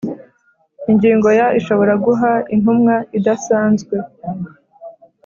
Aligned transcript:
Ngingo 0.93 1.29
ya 1.39 1.47
ishobora 1.59 1.93
guha 2.05 2.31
intumwa 2.53 2.95
idasanzwe 3.17 3.95